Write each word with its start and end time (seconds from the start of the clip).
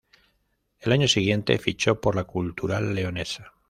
El 0.79 0.93
año 0.93 1.07
siguiente 1.07 1.59
fichó 1.59 2.01
por 2.01 2.15
la 2.15 2.23
Cultural 2.23 2.95
Leonesa. 2.95 3.53